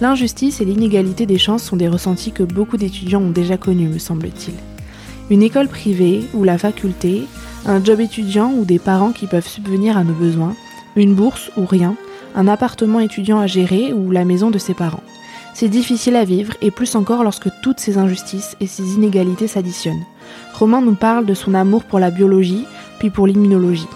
[0.00, 3.98] L'injustice et l'inégalité des chances sont des ressentis que beaucoup d'étudiants ont déjà connus, me
[3.98, 4.54] semble-t-il.
[5.30, 7.22] Une école privée ou la faculté,
[7.64, 10.54] un job étudiant ou des parents qui peuvent subvenir à nos besoins,
[10.96, 11.96] une bourse ou rien,
[12.34, 15.02] un appartement étudiant à gérer ou la maison de ses parents.
[15.54, 20.04] C'est difficile à vivre et plus encore lorsque toutes ces injustices et ces inégalités s'additionnent.
[20.52, 22.66] Romain nous parle de son amour pour la biologie,
[22.98, 23.88] puis pour l'immunologie,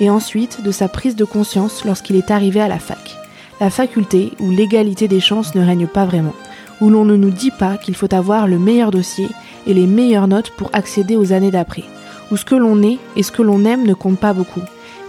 [0.00, 3.16] et ensuite de sa prise de conscience lorsqu'il est arrivé à la fac.
[3.58, 6.34] La faculté où l'égalité des chances ne règne pas vraiment,
[6.82, 9.28] où l'on ne nous dit pas qu'il faut avoir le meilleur dossier
[9.66, 11.84] et les meilleures notes pour accéder aux années d'après,
[12.30, 14.60] où ce que l'on est et ce que l'on aime ne compte pas beaucoup.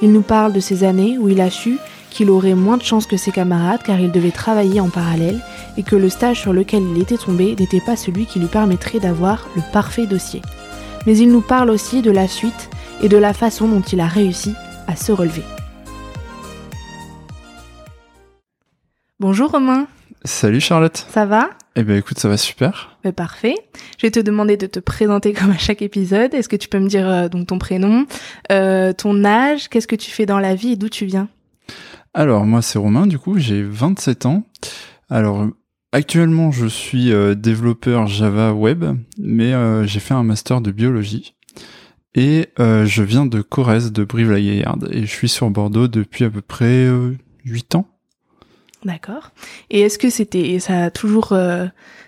[0.01, 1.77] Il nous parle de ces années où il a su
[2.09, 5.41] qu'il aurait moins de chance que ses camarades car il devait travailler en parallèle
[5.75, 8.99] et que le stage sur lequel il était tombé n'était pas celui qui lui permettrait
[8.99, 10.41] d'avoir le parfait dossier.
[11.05, 12.69] Mais il nous parle aussi de la suite
[13.03, 14.53] et de la façon dont il a réussi
[14.87, 15.43] à se relever.
[19.19, 19.87] Bonjour Romain.
[20.25, 21.07] Salut Charlotte.
[21.09, 21.49] Ça va?
[21.75, 22.99] Eh ben écoute, ça va super.
[23.03, 23.55] Ben, parfait.
[23.97, 26.35] Je vais te demander de te présenter comme à chaque épisode.
[26.35, 28.05] Est-ce que tu peux me dire euh, donc ton prénom,
[28.51, 31.29] euh, ton âge, qu'est-ce que tu fais dans la vie et d'où tu viens?
[32.13, 34.43] Alors moi c'est Romain, du coup j'ai 27 ans.
[35.09, 35.47] Alors
[35.91, 38.85] actuellement je suis euh, développeur Java Web,
[39.17, 39.53] mais
[39.87, 41.33] j'ai fait un master de biologie.
[42.13, 46.41] Et je viens de Corrèze, de Brive-la-Gaillarde, et je suis sur Bordeaux depuis à peu
[46.41, 46.87] près
[47.45, 47.96] 8 ans.
[48.85, 49.31] D'accord.
[49.69, 51.33] Et est-ce que c'était ça a toujours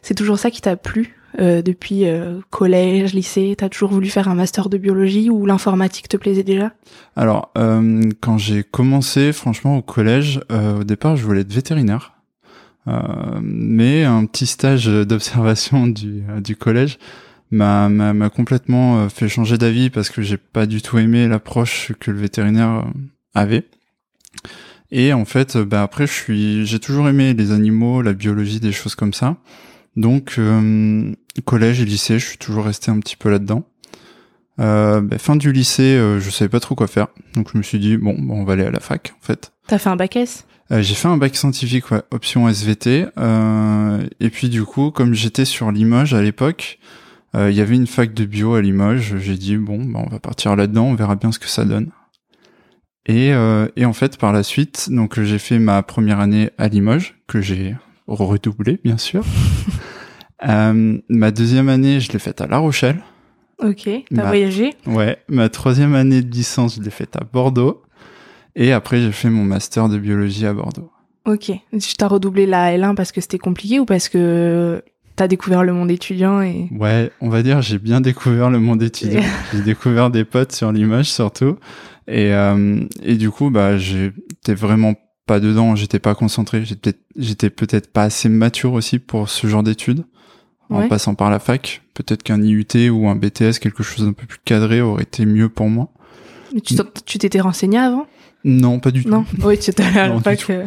[0.01, 2.05] c'est toujours ça qui t'a plu depuis
[2.49, 6.71] collège, lycée, t'as toujours voulu faire un master de biologie ou l'informatique te plaisait déjà?
[7.15, 12.13] Alors, euh, quand j'ai commencé, franchement, au collège, euh, au départ, je voulais être vétérinaire.
[12.87, 12.97] Euh,
[13.41, 16.97] mais un petit stage d'observation du, collège
[17.51, 22.09] m'a, m'a complètement fait changer d'avis parce que j'ai pas du tout aimé l'approche que
[22.09, 22.85] le vétérinaire
[23.35, 23.65] avait.
[24.91, 28.71] Et en fait, bah après, je suis, j'ai toujours aimé les animaux, la biologie, des
[28.71, 29.37] choses comme ça.
[29.95, 31.11] Donc euh,
[31.45, 33.63] collège et lycée, je suis toujours resté un petit peu là-dedans.
[34.59, 37.63] Euh, bah, fin du lycée, euh, je savais pas trop quoi faire, donc je me
[37.63, 39.53] suis dit bon, bon on va aller à la fac en fait.
[39.67, 40.45] T'as fait un bac S?
[40.71, 43.07] Euh, J'ai fait un bac scientifique, ouais, option SVT.
[43.17, 46.79] Euh, et puis du coup, comme j'étais sur Limoges à l'époque,
[47.35, 49.17] il y avait une fac de bio à Limoges.
[49.19, 51.91] J'ai dit bon, bah, on va partir là-dedans, on verra bien ce que ça donne.
[53.05, 53.29] Et,
[53.75, 57.41] et en fait, par la suite, donc j'ai fait ma première année à Limoges, que
[57.41, 57.75] j'ai
[58.07, 59.23] redoublé bien sûr.
[60.47, 63.01] Euh, ma deuxième année, je l'ai faite à La Rochelle.
[63.61, 64.73] Ok, t'as voyagé?
[64.85, 67.83] Ouais, ma troisième année de licence, je l'ai faite à Bordeaux.
[68.55, 70.91] Et après, j'ai fait mon master de biologie à Bordeaux.
[71.25, 74.81] Ok, tu t'as redoublé la L1 parce que c'était compliqué ou parce que
[75.17, 76.69] t'as découvert le monde étudiant et...
[76.71, 79.21] Ouais, on va dire j'ai bien découvert le monde étudiant.
[79.53, 81.57] j'ai découvert des potes sur l'image surtout.
[82.09, 86.63] Et, euh, et du coup, bah, j'étais vraiment pas dedans, j'étais pas concentré,
[87.15, 90.05] j'étais peut-être pas assez mature aussi pour ce genre d'études.
[90.71, 94.27] En passant par la fac, peut-être qu'un IUT ou un BTS, quelque chose d'un peu
[94.27, 95.89] plus cadré, aurait été mieux pour moi.
[96.53, 98.05] Mais tu t'étais renseigné avant?
[98.43, 99.09] Non, pas du tout.
[99.09, 100.49] Non, oui, tu étais allé à la fac.
[100.49, 100.65] Euh.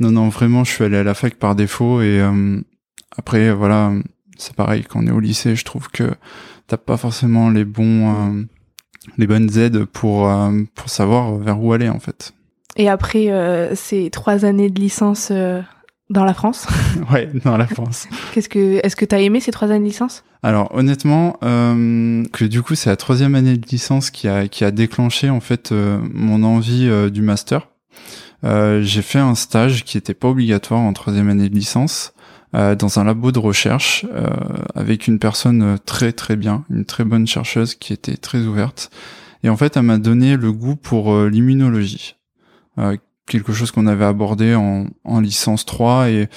[0.00, 2.60] Non, non, vraiment, je suis allé à la fac par défaut et euh,
[3.16, 3.92] après, voilà,
[4.36, 4.84] c'est pareil.
[4.88, 6.14] Quand on est au lycée, je trouve que
[6.66, 8.42] t'as pas forcément les bons, euh,
[9.18, 10.30] les bonnes aides pour
[10.74, 12.32] pour savoir vers où aller en fait.
[12.76, 15.60] Et après euh, ces trois années de licence euh,
[16.10, 16.66] dans la France?
[17.12, 18.06] Ouais, dans la France.
[18.32, 20.24] Qu'est-ce que, est-ce que t'as aimé ces trois années de licence?
[20.42, 24.64] Alors honnêtement, euh, que du coup c'est la troisième année de licence qui a qui
[24.64, 27.68] a déclenché en fait euh, mon envie euh, du master.
[28.42, 32.12] j'ai fait un stage qui était pas obligatoire en troisième année de licence.
[32.54, 34.06] Dans un labo de recherche
[34.74, 38.90] avec une personne très très bien, une très bonne chercheuse qui était très ouverte.
[39.42, 42.16] Et en fait, elle m'a donné le goût pour l'immunologie.
[42.78, 42.96] Euh,
[43.26, 46.28] quelque chose qu'on avait abordé en, en licence 3 et,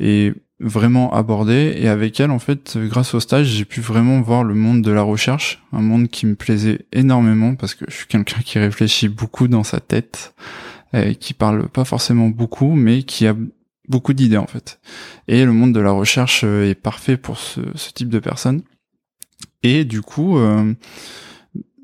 [0.00, 1.74] et vraiment abordé.
[1.76, 4.90] Et avec elle, en fait, grâce au stage, j'ai pu vraiment voir le monde de
[4.90, 9.08] la recherche, un monde qui me plaisait énormément parce que je suis quelqu'un qui réfléchit
[9.08, 10.34] beaucoup dans sa tête,
[10.92, 13.36] et qui parle pas forcément beaucoup, mais qui a
[13.88, 14.80] beaucoup d'idées en fait.
[15.28, 18.62] Et le monde de la recherche euh, est parfait pour ce, ce type de personnes.
[19.62, 20.74] Et du coup, euh,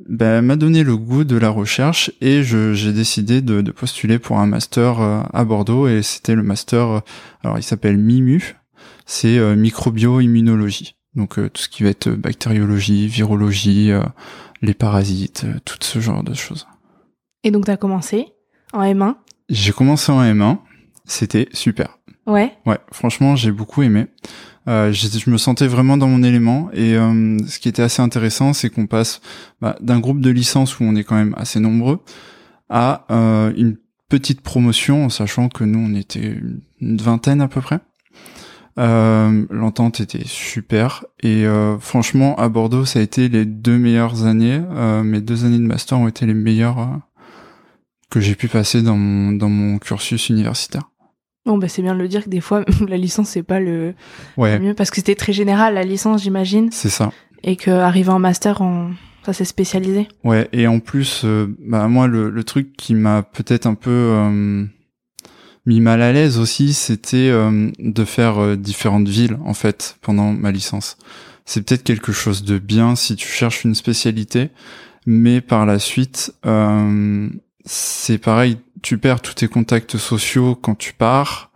[0.09, 4.39] ben, m'a donné le goût de la recherche et j'ai décidé de, de, postuler pour
[4.39, 7.01] un master euh, à Bordeaux et c'était le master, euh,
[7.45, 8.57] alors il s'appelle MIMU,
[9.07, 10.97] c'est euh, microbio-immunologie.
[11.15, 13.91] Donc tout ce qui va être bactériologie, virologie,
[14.63, 16.67] les parasites, tout ce genre de choses.
[17.45, 18.29] Et donc tu as commencé
[18.73, 19.17] en M1
[19.51, 20.57] J'ai commencé en M1,
[21.13, 21.99] c'était super.
[22.27, 22.53] Ouais.
[22.67, 24.07] Ouais, franchement, j'ai beaucoup aimé.
[24.69, 28.53] Euh, je me sentais vraiment dans mon élément et euh, ce qui était assez intéressant,
[28.53, 29.21] c'est qu'on passe
[29.61, 31.99] bah, d'un groupe de licence où on est quand même assez nombreux
[32.69, 33.77] à euh, une
[34.09, 36.37] petite promotion, en sachant que nous on était
[36.81, 37.81] une vingtaine à peu près.
[38.79, 44.25] Euh, L'entente était super et euh, franchement à Bordeaux ça a été les deux meilleures
[44.25, 44.63] années.
[44.71, 47.01] Euh, mes deux années de master ont été les meilleures
[48.11, 50.92] que j'ai pu passer dans mon dans mon cursus universitaire.
[51.45, 53.95] Bon, bah, c'est bien de le dire que des fois, la licence, c'est pas le,
[54.37, 56.71] mieux parce que c'était très général, la licence, j'imagine.
[56.71, 57.13] C'est ça.
[57.43, 58.93] Et qu'arriver en master, on...
[59.25, 60.07] ça s'est spécialisé.
[60.23, 63.91] Ouais, et en plus, euh, bah, moi, le, le truc qui m'a peut-être un peu
[63.91, 64.65] euh,
[65.67, 70.53] mis mal à l'aise aussi, c'était euh, de faire différentes villes, en fait, pendant ma
[70.53, 70.97] licence.
[71.45, 74.51] C'est peut-être quelque chose de bien si tu cherches une spécialité,
[75.07, 76.33] mais par la suite,
[77.65, 81.51] c'est pareil, tu perds tous tes contacts sociaux quand tu pars,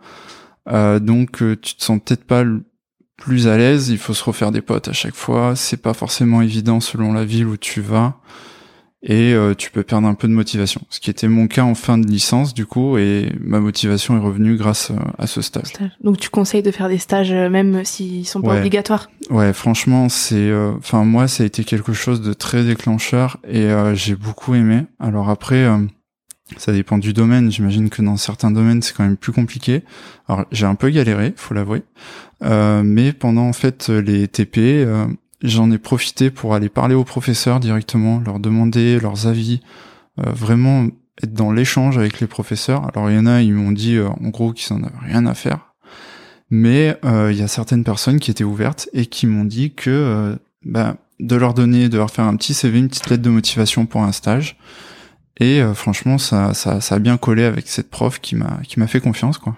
[0.69, 2.43] euh, donc euh, tu te sens peut-être pas
[3.17, 3.89] plus à l'aise.
[3.89, 5.55] Il faut se refaire des potes à chaque fois.
[5.55, 8.19] C'est pas forcément évident selon la ville où tu vas,
[9.03, 10.81] et euh, tu peux perdre un peu de motivation.
[10.89, 14.21] Ce qui était mon cas en fin de licence du coup, et ma motivation est
[14.21, 15.73] revenue grâce à ce stage.
[16.01, 19.09] Donc tu conseilles de faire des stages même s'ils sont pas obligatoires.
[19.29, 24.15] Ouais, franchement, c'est, enfin moi, ça a été quelque chose de très déclencheur et j'ai
[24.15, 24.83] beaucoup aimé.
[24.99, 25.67] Alors après
[26.55, 27.51] ça dépend du domaine.
[27.51, 29.83] J'imagine que dans certains domaines, c'est quand même plus compliqué.
[30.27, 31.83] Alors, j'ai un peu galéré, faut l'avouer.
[32.43, 35.05] Euh, mais pendant en fait les TP, euh,
[35.43, 39.61] j'en ai profité pour aller parler aux professeurs directement, leur demander leurs avis,
[40.19, 40.87] euh, vraiment
[41.21, 42.87] être dans l'échange avec les professeurs.
[42.93, 45.33] Alors, il y en a, ils m'ont dit en gros qu'ils n'en avaient rien à
[45.33, 45.73] faire.
[46.49, 50.95] Mais il y a certaines personnes qui étaient ouvertes et qui m'ont dit que bah,
[51.19, 54.03] de leur donner, de leur faire un petit CV, une petite lettre de motivation pour
[54.03, 54.57] un stage,
[55.39, 58.79] et euh, franchement, ça, ça, ça a bien collé avec cette prof qui m'a qui
[58.79, 59.55] m'a fait confiance, quoi.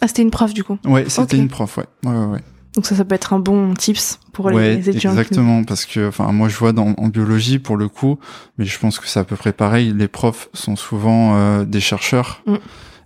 [0.00, 0.78] Ah, c'était une prof du coup.
[0.84, 1.84] Ouais, c'était une prof, ouais.
[2.04, 2.40] ouais, ouais,
[2.74, 5.12] Donc ça, ça peut être un bon tips pour les étudiants.
[5.12, 8.18] Exactement, parce que, enfin, moi je vois dans, en biologie pour le coup,
[8.58, 9.94] mais je pense que c'est à peu près pareil.
[9.94, 12.54] Les profs sont souvent euh, des chercheurs mm.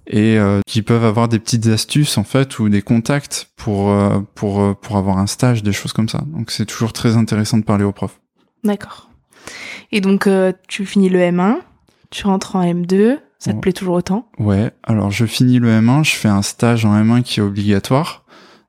[0.09, 3.95] et euh, qui peuvent avoir des petites astuces en fait ou des contacts pour
[4.35, 6.23] pour pour avoir un stage, des choses comme ça.
[6.27, 8.19] Donc c'est toujours très intéressant de parler aux profs.
[8.65, 9.11] D'accord.
[9.93, 10.29] Et donc
[10.67, 11.59] tu finis le M1
[12.11, 16.05] tu rentres en M2, ça te plaît toujours autant Ouais, alors je finis le M1,
[16.05, 18.25] je fais un stage en M1 qui est obligatoire,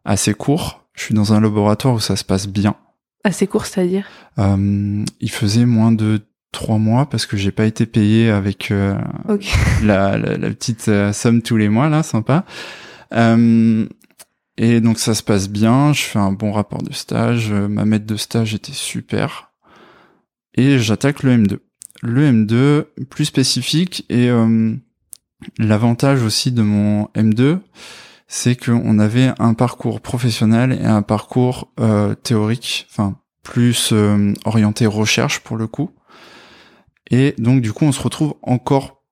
[0.06, 0.86] assez court.
[0.94, 2.76] Je suis dans un laboratoire où ça se passe bien.
[3.24, 4.06] Assez court, c'est-à-dire
[4.38, 6.20] euh, Il faisait moins de
[6.52, 8.98] trois mois parce que j'ai pas été payé avec euh,
[9.84, 12.46] la, la, petite euh, somme tous les mois là, sympa.
[14.62, 18.06] Et donc ça se passe bien, je fais un bon rapport de stage, ma maître
[18.06, 19.54] de stage était super.
[20.54, 21.60] Et j'attaque le M2
[22.02, 24.76] le M2 plus spécifique et euh,
[25.58, 27.60] l'avantage aussi de mon M2,
[28.28, 34.86] c'est qu'on avait un parcours professionnel et un parcours euh, théorique, enfin plus euh, orienté
[34.86, 35.92] recherche pour le coup.
[37.10, 39.04] Et donc du coup, on se retrouve encore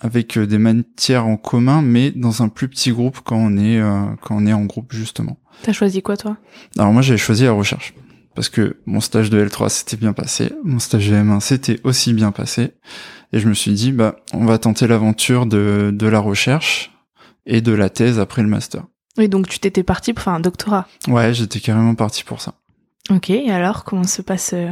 [0.00, 3.78] avec des matières en commun, mais dans un plus petit groupe quand on est
[4.22, 5.36] quand on est en groupe justement.
[5.62, 6.38] T'as choisi quoi toi?
[6.78, 7.92] Alors moi, j'ai choisi la recherche
[8.34, 12.12] parce que mon stage de L3 s'était bien passé, mon stage de M1 s'était aussi
[12.12, 12.72] bien passé,
[13.32, 16.92] et je me suis dit bah on va tenter l'aventure de, de la recherche
[17.46, 18.84] et de la thèse après le master.
[19.18, 20.86] Oui, donc tu t'étais parti pour faire un doctorat.
[21.08, 22.54] Ouais, j'étais carrément parti pour ça.
[23.10, 24.70] Ok, et alors comment se passe euh,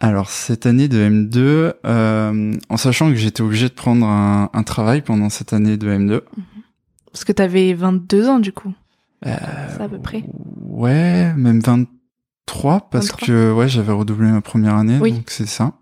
[0.00, 4.62] Alors cette année de M2, euh, en sachant que j'étais obligé de prendre un, un,
[4.64, 6.10] travail pendant cette année de M2.
[6.10, 6.22] Mhm.
[7.12, 8.74] Parce que t'avais 22 ans du coup.
[9.24, 9.34] Euh,
[9.76, 10.24] ça à peu près.
[10.60, 11.86] Ouais, même 20
[12.46, 15.72] 3 parce que ouais j'avais redoublé ma première année donc c'est ça.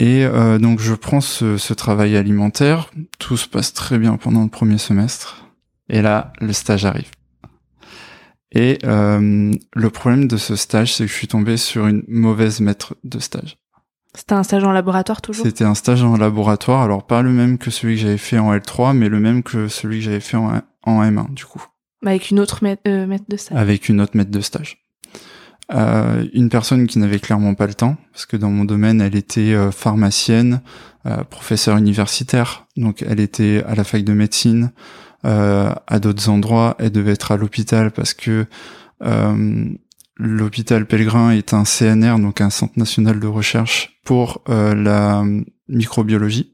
[0.00, 2.90] Et euh, donc je prends ce, ce, travail alimentaire.
[3.18, 5.46] Tout se passe très bien pendant le premier semestre.
[5.88, 7.10] Et là le stage arrive.
[8.52, 12.60] Et euh, le problème de ce stage c'est que je suis tombé sur une mauvaise
[12.60, 13.56] maître de stage.
[14.14, 15.44] C'était un stage en laboratoire toujours?
[15.44, 18.54] C'était un stage en laboratoire, alors pas le même que celui que j'avais fait en
[18.54, 21.64] L3, mais le même que celui que j'avais fait en, en M1 du coup.
[22.06, 23.58] Avec une autre maître, euh, maître de stage.
[23.58, 24.83] Avec une autre maître de stage.
[25.72, 29.16] Euh, une personne qui n'avait clairement pas le temps, parce que dans mon domaine, elle
[29.16, 30.60] était euh, pharmacienne,
[31.06, 34.72] euh, professeure universitaire, donc elle était à la fac de médecine,
[35.26, 38.44] à d'autres endroits, elle devait être à l'hôpital parce que
[40.18, 45.24] l'hôpital Pellegrin est un CNR, donc un centre national de recherche pour la
[45.66, 46.52] microbiologie,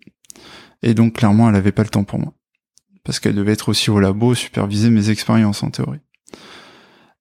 [0.84, 2.32] et donc clairement, elle avait pas le temps pour moi,
[3.02, 5.98] parce qu'elle devait être aussi au labo, superviser mes expériences en théorie.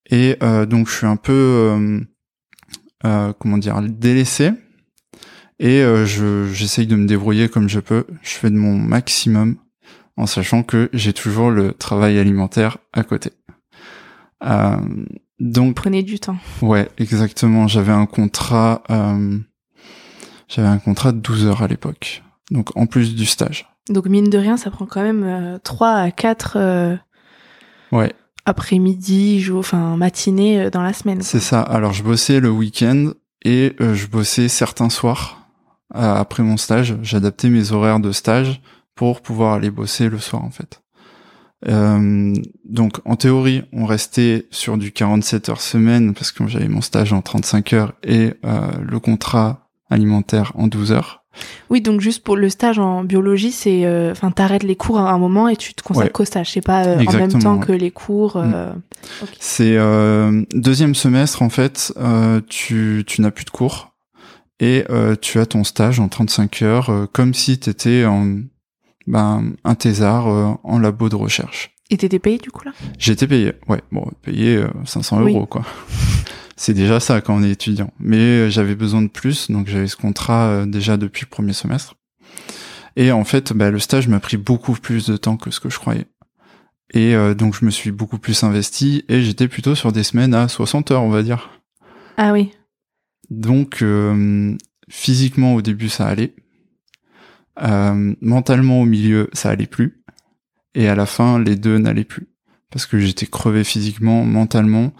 [0.09, 1.99] Et euh, donc je suis un peu, euh,
[3.05, 4.51] euh, comment dire, délaissé.
[5.61, 8.05] Et je j'essaye de me débrouiller comme je peux.
[8.21, 9.57] Je fais de mon maximum
[10.15, 13.31] en sachant que j'ai toujours le travail alimentaire à côté.
[15.41, 16.37] donc prenez du temps.
[16.61, 17.67] Ouais, exactement.
[17.67, 18.83] J'avais un contrat,
[20.47, 22.23] j'avais un contrat de 12 heures à l'époque.
[22.51, 23.67] Donc en plus du stage.
[23.89, 26.95] Donc mine de rien, ça prend quand même euh, 3 à 4 euh,
[27.91, 28.13] ouais.
[28.49, 31.21] Après-midi, jour, enfin matinée euh, dans la semaine.
[31.21, 31.61] C'est ça.
[31.61, 33.11] Alors je bossais le week-end
[33.43, 35.37] et euh, je bossais certains soirs
[35.91, 36.97] après mon stage.
[37.01, 38.61] J'adaptais mes horaires de stage
[38.93, 40.83] pour pouvoir aller bosser le soir en fait.
[41.65, 47.11] donc en théorie, on restait sur du 47 heures semaine parce que j'avais mon stage
[47.11, 51.18] en 35 heures et le contrat alimentaire en 12 heures.
[51.69, 55.11] Oui, donc juste pour le stage en biologie, c'est, euh, enfin, t'arrêtes les cours à
[55.11, 56.51] un moment et tu te consacres qu'au stage.
[56.51, 58.37] C'est pas euh, en même temps que les cours.
[58.37, 58.81] Euh, mm.
[59.39, 59.77] C'est
[60.53, 61.93] deuxième semestre en fait.
[62.47, 63.93] tu tu n'as plus de cours
[64.59, 64.85] et
[65.21, 68.39] tu as ton stage en 35 heures, comme si t'étais en
[69.07, 70.27] ben un thésard
[70.63, 71.75] en labo de recherche.
[71.91, 72.71] Et t'étais payé du coup là?
[72.99, 73.81] J'étais payé, ouais.
[73.91, 75.63] Bon, payé 500 euros quoi
[76.59, 77.93] c'est déjà ça quand on est étudiant.
[77.99, 81.53] Mais euh, j'avais besoin de plus, donc j'avais ce contrat euh, déjà depuis le premier
[81.53, 81.95] semestre.
[82.97, 85.69] Et en fait, bah, le stage m'a pris beaucoup plus de temps que ce que
[85.69, 86.07] je croyais.
[86.93, 90.33] Et euh, donc je me suis beaucoup plus investi et j'étais plutôt sur des semaines
[90.33, 91.61] à 60 heures, on va dire.
[92.17, 92.51] Ah oui.
[93.29, 93.81] Donc
[94.89, 96.35] physiquement au début ça allait.
[98.21, 100.03] mentalement au milieu ça allait plus.
[100.75, 102.27] Et à la fin les deux n'allaient plus.
[102.69, 104.91] Parce que j'étais crevé physiquement, mentalement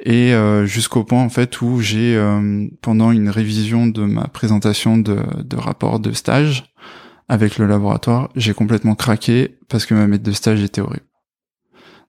[0.00, 4.98] et euh, jusqu'au point en fait où j'ai euh, pendant une révision de ma présentation
[4.98, 6.72] de, de, rapport de stage
[7.28, 11.06] avec le laboratoire, j'ai complètement craqué parce que ma maître de stage était horrible.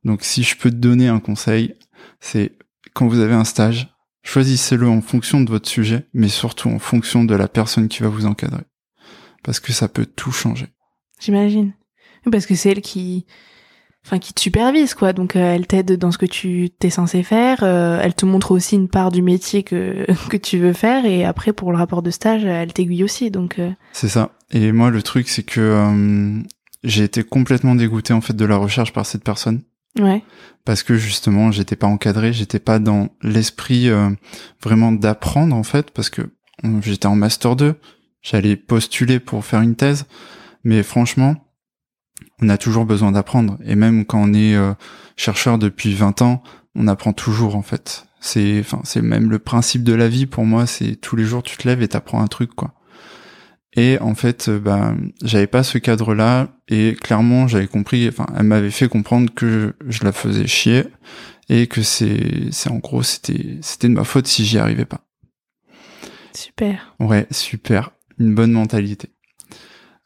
[0.04, 1.76] Donc si je peux te donner un conseil,
[2.20, 2.58] c'est
[2.94, 7.24] quand vous avez un stage, choisissez-le en fonction de votre sujet, mais surtout en fonction
[7.24, 8.64] de la personne qui va vous encadrer.
[9.44, 10.68] Parce que ça peut tout changer.
[11.20, 11.74] J'imagine.
[12.32, 13.26] Parce que c'est elle qui,
[14.06, 15.14] enfin qui te supervise quoi.
[15.14, 18.52] Donc euh, elle t'aide dans ce que tu t'es censé faire euh, elle te montre
[18.52, 22.02] aussi une part du métier que que tu veux faire et après pour le rapport
[22.02, 23.72] de stage elle t'aiguille aussi donc euh.
[23.94, 24.32] c'est ça.
[24.52, 26.44] Et moi le truc c'est que
[26.84, 29.62] j'ai été complètement dégoûté en fait de la recherche par cette personne.
[30.00, 30.24] Ouais.
[30.66, 33.90] Parce que justement j'étais pas encadré j'étais pas dans l'esprit
[34.62, 36.22] vraiment d'apprendre en fait parce que
[36.82, 37.76] j'étais en master 2
[38.22, 40.06] j'allais postuler pour faire une thèse.
[40.64, 41.45] Mais franchement
[42.42, 43.58] on a toujours besoin d'apprendre.
[43.66, 44.74] Et même quand on est euh,
[45.16, 46.44] chercheur depuis 20 ans,
[46.76, 48.06] on apprend toujours en fait.
[48.20, 50.66] C'est, enfin, c'est même le principe de la vie pour moi.
[50.66, 52.74] C'est tous les jours tu te lèves et t'apprends un truc quoi.
[53.78, 58.08] Et en fait, euh, bah, j'avais pas ce cadre-là et clairement j'avais compris.
[58.08, 60.86] Enfin, elle m'avait fait comprendre que je, la faisais chier
[61.50, 65.02] et que c'est, c'est en gros c'était, c'était de ma faute si j'y arrivais pas.
[66.34, 66.96] Super.
[67.00, 67.92] Ouais, super.
[68.18, 69.10] Une bonne mentalité.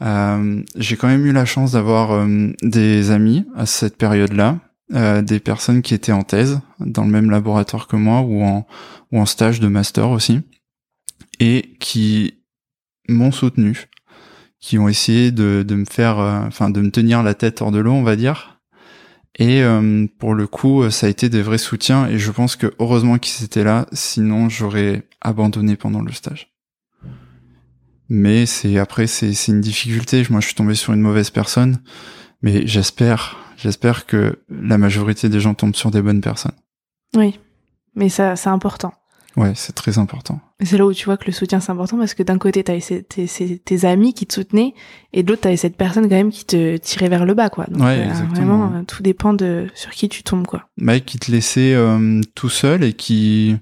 [0.02, 4.60] Euh, j'ai quand même eu la chance d'avoir euh, des amis à cette période-là,
[4.94, 8.66] euh, des personnes qui étaient en thèse dans le même laboratoire que moi ou en,
[9.12, 10.42] ou en stage de master aussi,
[11.40, 12.36] et qui
[13.08, 13.88] m'ont soutenu,
[14.60, 17.80] qui ont essayé de, de me faire, enfin de me tenir la tête hors de
[17.80, 18.60] l'eau, on va dire.
[19.38, 19.64] Et
[20.18, 23.46] pour le coup, ça a été des vrais soutiens et je pense que heureusement qu'ils
[23.46, 26.52] étaient là, sinon j'aurais abandonné pendant le stage
[28.10, 30.24] mais c'est après c'est c'est une difficulté.
[30.30, 31.78] Moi, je suis tombé sur une mauvaise personne,
[32.42, 36.56] mais j'espère j'espère que la majorité des gens tombent sur des bonnes personnes.
[37.16, 37.40] Oui,
[37.96, 38.94] mais ça c'est important.
[39.38, 40.40] Ouais, c'est très important.
[40.62, 42.80] C'est là où tu vois que le soutien c'est important parce que d'un côté t'as
[42.80, 43.28] tes,
[43.64, 44.74] tes, amis qui te soutenaient
[45.14, 47.66] et de l'autre t'avais cette personne quand même qui te tirait vers le bas quoi.
[47.66, 50.68] Donc, ouais, euh, Vraiment, tout dépend de sur qui tu tombes quoi.
[50.78, 53.56] Mec qui te laissait euh, tout seul et qui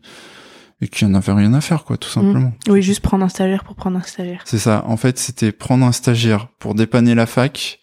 [0.81, 2.53] et qui en avait rien à faire, quoi, tout simplement.
[2.67, 2.71] Mmh.
[2.71, 4.41] Oui, juste prendre un stagiaire pour prendre un stagiaire.
[4.45, 4.83] C'est ça.
[4.85, 7.79] En fait, c'était prendre un stagiaire pour dépanner la fac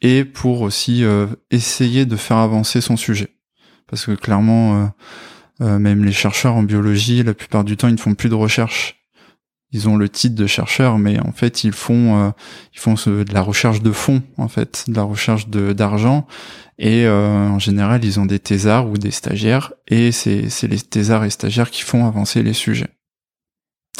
[0.00, 3.30] et pour aussi euh, essayer de faire avancer son sujet.
[3.88, 4.86] Parce que clairement, euh,
[5.62, 8.34] euh, même les chercheurs en biologie, la plupart du temps, ils ne font plus de
[8.34, 9.05] recherche.
[9.72, 12.32] Ils ont le titre de chercheur, mais en fait, ils font,
[12.72, 16.26] ils font de la recherche de fonds, en fait, de la recherche de d'argent,
[16.78, 21.24] et euh, en général, ils ont des thésards ou des stagiaires, et c'est les thésards
[21.24, 22.90] et stagiaires qui font avancer les sujets.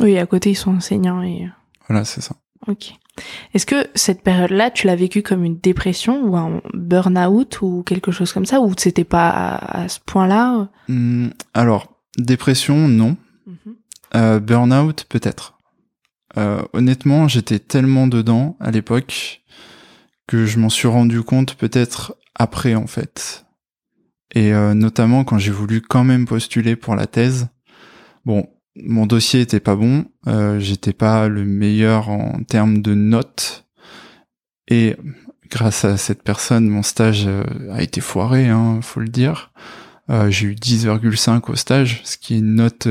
[0.01, 1.45] Oui, à côté, ils sont enseignants et...
[1.45, 1.49] Euh,
[1.89, 2.37] voilà, c'est ça.
[2.67, 2.93] Ok.
[3.55, 8.13] Est-ce que cette période-là, tu l'as vécue comme une dépression ou un burn-out ou quelque
[8.13, 13.17] chose comme ça, ou c'était pas à, ce point-là mmh, Alors, dépression, non.
[13.47, 13.73] Mm
[14.15, 15.56] euh, burn-out, peut-être.
[16.39, 19.43] Euh, honnêtement, j'étais tellement dedans à l'époque
[20.27, 23.47] que je m'en suis rendu compte peut-être après en fait.
[24.35, 27.49] Et euh, notamment quand j'ai voulu quand même postuler pour la thèse,
[28.25, 33.67] bon, mon dossier était pas bon, euh, j'étais pas le meilleur en termes de notes,
[34.69, 34.97] et
[35.49, 37.29] grâce à cette personne, mon stage
[37.71, 39.53] a été foiré, hein, faut le dire.
[40.29, 42.89] J'ai eu 10,5 au stage, ce qui est une note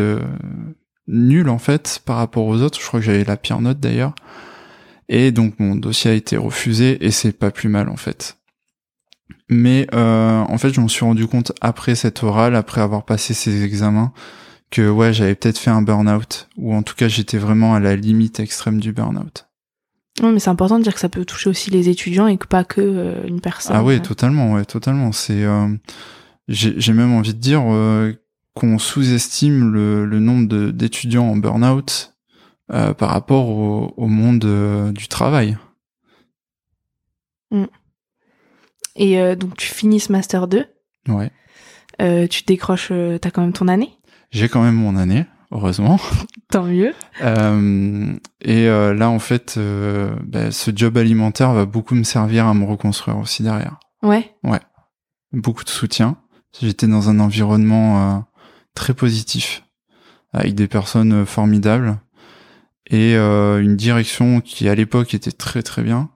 [1.07, 2.79] nulle en fait par rapport aux autres.
[2.79, 4.13] Je crois que j'avais la pire note d'ailleurs.
[5.07, 8.37] Et donc mon dossier a été refusé et c'est pas plus mal en fait.
[9.49, 13.33] Mais euh, en fait, je m'en suis rendu compte après cette orale, après avoir passé
[13.33, 14.11] ces examens,
[14.71, 17.95] que ouais, j'avais peut-être fait un burn-out, ou en tout cas, j'étais vraiment à la
[17.95, 19.47] limite extrême du burn-out.
[20.23, 22.47] Oui, mais c'est important de dire que ça peut toucher aussi les étudiants et que
[22.47, 23.75] pas que euh, une personne.
[23.75, 25.11] Ah oui, totalement, ouais, totalement.
[25.11, 25.67] C'est, euh,
[26.47, 27.63] j'ai même envie de dire
[28.55, 32.15] qu'on sous-estime le, le, nombre d'étudiants en burn-out
[32.71, 35.55] euh, par rapport au, au monde euh, du travail.
[37.51, 37.65] Mm.
[38.95, 40.65] Et euh, donc tu finis ce master 2.
[41.09, 41.29] Ouais.
[42.27, 43.91] tu décroches, t'as quand même ton année.
[44.31, 45.99] J'ai quand même mon année heureusement.
[46.49, 46.93] Tant mieux.
[48.41, 49.59] Et là, en fait,
[50.23, 53.79] bah, ce job alimentaire va beaucoup me servir à me reconstruire aussi derrière.
[54.01, 54.33] Ouais.
[54.43, 54.61] Ouais.
[55.33, 56.17] Beaucoup de soutien.
[56.59, 58.25] J'étais dans un environnement
[58.75, 59.63] très positif,
[60.33, 61.97] avec des personnes formidables
[62.91, 66.09] et une direction qui à l'époque était très très bien.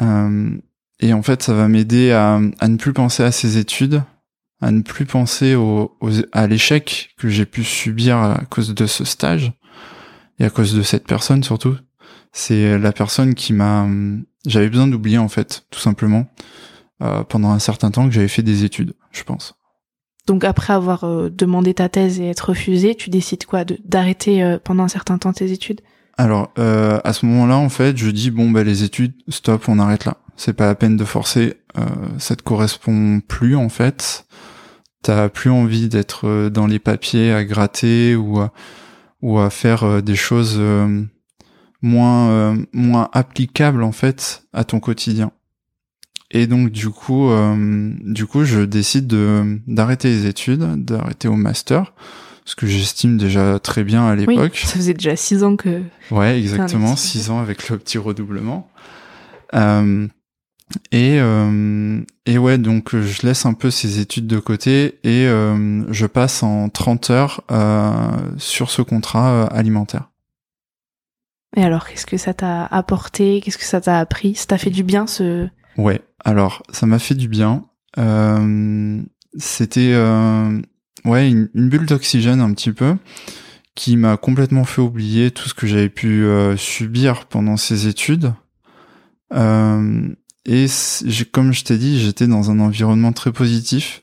[0.00, 4.02] et en fait, ça va m'aider à, ne plus penser à ces études
[4.60, 5.96] à ne plus penser au,
[6.32, 9.52] à l'échec que j'ai pu subir à cause de ce stage
[10.38, 11.76] et à cause de cette personne surtout.
[12.32, 13.86] C'est la personne qui m'a,
[14.46, 16.26] j'avais besoin d'oublier en fait, tout simplement,
[17.02, 19.55] euh, pendant un certain temps que j'avais fait des études, je pense.
[20.26, 24.58] Donc après avoir euh, demandé ta thèse et être refusé, tu décides quoi, d'arrêter euh,
[24.62, 25.80] pendant un certain temps tes études?
[26.18, 29.78] Alors euh, à ce moment-là, en fait, je dis bon bah les études, stop, on
[29.78, 30.16] arrête là.
[30.36, 31.54] C'est pas la peine de forcer.
[32.18, 34.26] ça te correspond plus en fait
[35.06, 38.52] t'as plus envie d'être euh, dans les papiers à gratter ou à,
[39.22, 41.04] ou à faire euh, des choses euh,
[41.80, 45.30] moins moins applicables en fait à ton quotidien.
[46.30, 47.30] Et donc du coup
[48.02, 51.92] du coup je décide de d'arrêter les études, d'arrêter au master
[52.46, 54.52] ce que j'estime déjà très bien à l'époque.
[54.54, 55.82] Oui, ça faisait déjà six ans que.
[56.10, 58.70] Ouais, exactement, six ans avec le petit redoublement.
[59.54, 60.06] Euh,
[60.92, 65.26] et, euh, et ouais, donc euh, je laisse un peu ces études de côté et
[65.26, 67.92] euh, je passe en 30 heures euh,
[68.38, 70.10] sur ce contrat euh, alimentaire.
[71.56, 73.40] Et alors, qu'est-ce que ça t'a apporté?
[73.42, 74.34] Qu'est-ce que ça t'a appris?
[74.34, 77.64] Ça t'a fait du bien ce Ouais, alors ça m'a fait du bien.
[79.38, 79.94] C'était
[81.04, 82.96] ouais une, bulle d'oxygène un petit peu
[83.74, 88.32] qui m'a complètement fait oublier tout ce que j'avais pu subir pendant ces études.
[89.34, 90.08] Euh,
[90.44, 90.66] et
[91.32, 94.02] comme je t'ai dit, j'étais dans un environnement très positif.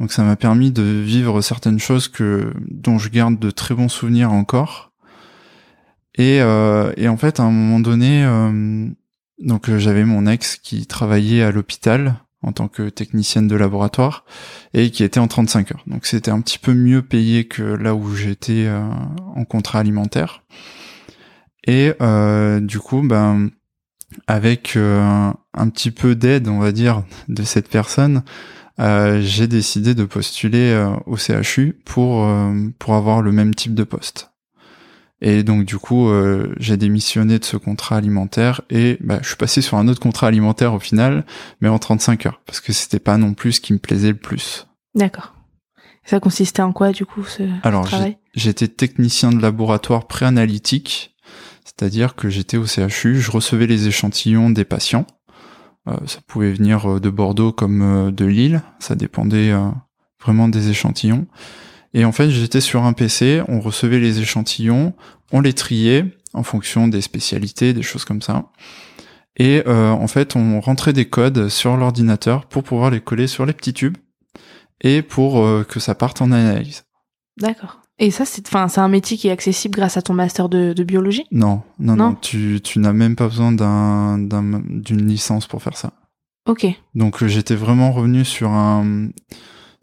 [0.00, 3.88] Donc ça m'a permis de vivre certaines choses que dont je garde de très bons
[3.88, 4.92] souvenirs encore.
[6.16, 8.88] Et, euh, et en fait, à un moment donné, euh,
[9.38, 14.24] donc euh, j'avais mon ex qui travaillait à l'hôpital en tant que technicienne de laboratoire
[14.74, 15.84] et qui était en 35 heures.
[15.86, 18.82] Donc c'était un petit peu mieux payé que là où j'étais euh,
[19.34, 20.42] en contrat alimentaire.
[21.66, 23.50] Et euh, du coup, ben
[24.26, 28.22] avec un petit peu d'aide, on va dire, de cette personne,
[28.78, 32.28] j'ai décidé de postuler au CHU pour
[32.78, 34.33] pour avoir le même type de poste.
[35.26, 36.10] Et donc du coup,
[36.58, 40.26] j'ai démissionné de ce contrat alimentaire et bah, je suis passé sur un autre contrat
[40.26, 41.24] alimentaire au final,
[41.62, 44.18] mais en 35 heures, parce que c'était pas non plus ce qui me plaisait le
[44.18, 44.66] plus.
[44.94, 45.34] D'accord.
[46.04, 47.88] Ça consistait en quoi du coup ce Alors,
[48.34, 51.14] j'étais technicien de laboratoire préanalytique
[51.64, 55.06] c'est-à-dire que j'étais au CHU, je recevais les échantillons des patients.
[55.88, 59.52] Euh, ça pouvait venir euh, de Bordeaux comme euh, de Lille, ça dépendait
[60.22, 61.26] vraiment des échantillons.
[61.94, 64.92] Et en fait, j'étais sur un PC, on recevait les échantillons,
[65.32, 68.50] on les triait en fonction des spécialités, des choses comme ça.
[69.36, 73.52] Et en fait, on rentrait des codes sur l'ordinateur pour pouvoir les coller sur les
[73.52, 73.96] petits tubes
[74.80, 75.34] et pour
[75.66, 76.84] que ça parte en analyse.
[77.40, 77.80] D'accord.
[77.98, 80.72] Et ça, c'est, enfin, c'est un métier qui est accessible grâce à ton master de,
[80.72, 81.26] de biologie?
[81.30, 85.76] Non, non, non, Tu, tu n'as même pas besoin d'un, d'un, d'une licence pour faire
[85.76, 85.92] ça.
[86.46, 86.66] Ok.
[86.94, 89.08] Donc euh, j'étais vraiment revenu sur un,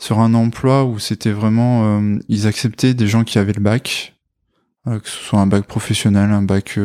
[0.02, 4.16] sur un emploi où c'était vraiment, euh, ils acceptaient des gens qui avaient le bac,
[4.88, 6.80] euh, que ce soit un bac professionnel, un bac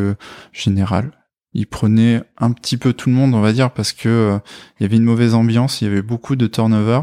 [0.53, 1.11] général.
[1.55, 4.39] Ils prenaient un petit peu tout le monde, on va dire, parce que
[4.79, 7.01] il y avait une mauvaise ambiance, il y avait beaucoup de turnover,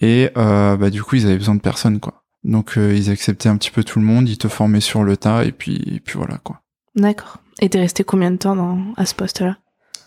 [0.00, 2.22] et bah du coup ils avaient besoin de personne, quoi.
[2.44, 5.16] Donc euh, ils acceptaient un petit peu tout le monde, ils te formaient sur le
[5.16, 6.62] tas et puis et puis voilà quoi.
[6.94, 7.38] D'accord.
[7.60, 9.58] Et t'es resté combien de temps dans, à ce poste-là?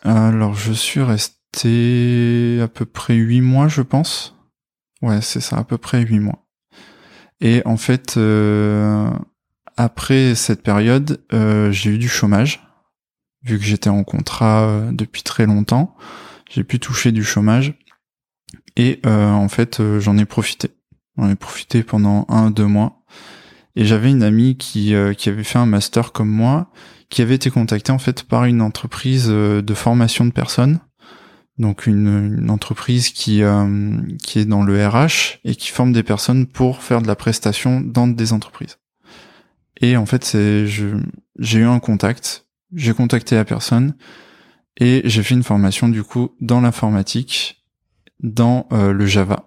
[0.03, 4.38] Alors je suis resté à peu près huit mois je pense.
[5.01, 6.45] Ouais, c'est ça, à peu près huit mois.
[7.41, 9.09] Et en fait, euh,
[9.77, 12.67] après cette période, euh, j'ai eu du chômage,
[13.43, 15.95] vu que j'étais en contrat euh, depuis très longtemps.
[16.49, 17.75] J'ai pu toucher du chômage.
[18.75, 20.69] Et en fait, j'en ai profité.
[21.17, 23.03] J'en ai profité pendant un, deux mois.
[23.75, 26.71] Et j'avais une amie qui, qui avait fait un master comme moi,
[27.09, 30.79] qui avait été contactée en fait par une entreprise de formation de personnes
[31.59, 36.47] donc une, entreprise qui euh, qui est dans le RH et qui forme des personnes
[36.47, 38.79] pour faire de la prestation dans des entreprises.
[39.81, 43.93] Et en fait, c'est j'ai eu un contact, j'ai contacté la personne
[44.77, 47.65] et j'ai fait une formation du coup dans l'informatique,
[48.21, 49.45] dans euh, le Java.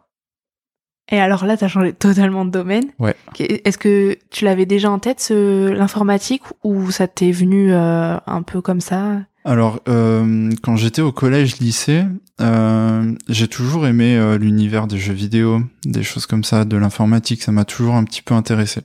[1.10, 2.84] Et alors là, tu as changé totalement de domaine.
[2.98, 3.16] Ouais.
[3.38, 8.62] Est-ce que tu l'avais déjà en tête, l'informatique, ou ça t'est venu euh, un peu
[8.62, 9.20] comme ça?
[9.44, 12.04] Alors, euh, quand j'étais au collège-lycée,
[12.40, 17.42] euh, j'ai toujours aimé euh, l'univers des jeux vidéo, des choses comme ça, de l'informatique,
[17.42, 18.82] ça m'a toujours un petit peu intéressé.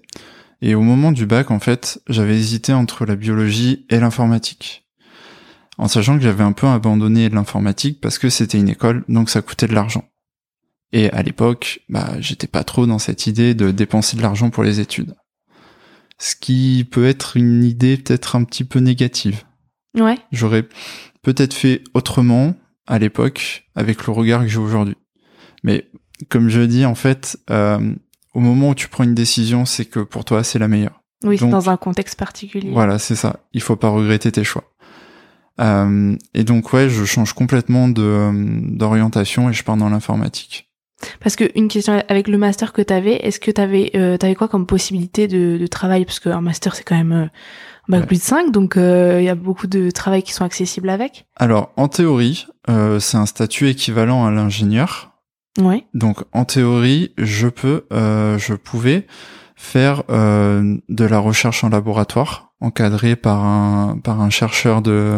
[0.64, 4.88] Et au moment du bac, en fait, j'avais hésité entre la biologie et l'informatique.
[5.78, 9.44] En sachant que j'avais un peu abandonné l'informatique parce que c'était une école, donc ça
[9.44, 10.06] coûtait de l'argent.
[10.92, 14.64] Et à l'époque, bah, j'étais pas trop dans cette idée de dépenser de l'argent pour
[14.64, 15.14] les études.
[16.18, 19.44] Ce qui peut être une idée peut-être un petit peu négative
[19.98, 20.18] Ouais.
[20.32, 20.68] J'aurais
[21.22, 22.56] peut-être fait autrement
[22.86, 24.98] à l'époque avec le regard que j'ai aujourd'hui.
[25.64, 25.90] Mais
[26.30, 27.94] comme je dis, en fait, euh,
[28.34, 31.02] au moment où tu prends une décision, c'est que pour toi, c'est la meilleure.
[31.24, 32.70] Oui, dans un contexte particulier.
[32.72, 33.40] Voilà, c'est ça.
[33.54, 34.64] Il faut pas regretter tes choix.
[35.60, 38.32] Euh, et donc ouais, je change complètement de
[38.78, 40.67] d'orientation et je pars dans l'informatique.
[41.20, 44.18] Parce que une question avec le master que tu avais, est-ce que tu avais euh,
[44.22, 46.06] avais quoi comme possibilité de, de travail?
[46.06, 47.28] Parce qu'un master c'est quand même euh,
[47.88, 50.90] bah, plus de 5, donc il euh, y a beaucoup de travail qui sont accessibles
[50.90, 51.28] avec.
[51.36, 52.48] Alors, en théorie,
[53.00, 55.12] c'est un statut équivalent à l'ingénieur.
[55.60, 55.86] Oui.
[55.94, 59.08] Donc, en théorie, je peux, je pouvais
[59.56, 65.18] faire de la recherche en laboratoire, encadré par un par un chercheur de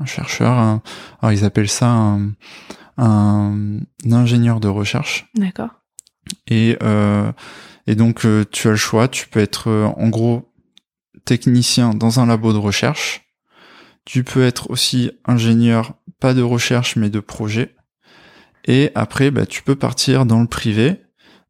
[0.00, 0.80] un chercheur.
[1.20, 2.32] alors, ils appellent ça un,
[2.98, 3.78] un,
[4.10, 5.28] ingénieur de recherche.
[5.34, 5.70] D'accord.
[6.46, 6.76] Et
[7.88, 9.08] et donc, tu as le choix.
[9.08, 10.52] Tu peux être, en gros,
[11.24, 13.22] technicien dans un labo de recherche.
[14.04, 17.74] Tu peux être aussi ingénieur, pas de recherche mais de projet.
[18.64, 21.00] Et après, bah, tu peux partir dans le privé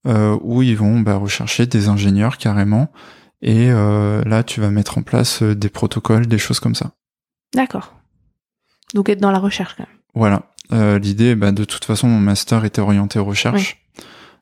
[0.07, 2.91] euh, où ils vont bah, rechercher des ingénieurs carrément.
[3.41, 6.93] Et euh, là, tu vas mettre en place euh, des protocoles, des choses comme ça.
[7.55, 7.95] D'accord.
[8.95, 9.99] Donc être dans la recherche quand même.
[10.15, 10.43] Voilà.
[10.73, 13.85] L'idée, bah, de toute façon, mon master était orienté recherche.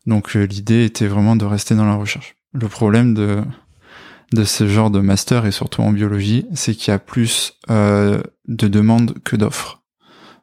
[0.06, 2.36] Donc l'idée était vraiment de rester dans la recherche.
[2.52, 3.42] Le problème de
[4.32, 8.22] de ce genre de master et surtout en biologie, c'est qu'il y a plus euh,
[8.46, 9.82] de demandes que d'offres.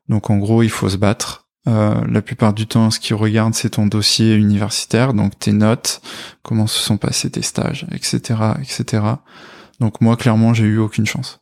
[0.10, 1.48] Donc en gros, il faut se battre.
[1.68, 6.02] Euh, la plupart du temps, ce qu'ils regardent, c'est ton dossier universitaire, donc tes notes,
[6.42, 9.04] comment se sont passés tes stages, etc., etc.
[9.80, 11.42] Donc moi, clairement, j'ai eu aucune chance.